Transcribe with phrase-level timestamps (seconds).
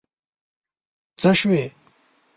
[1.19, 1.63] څه شوي.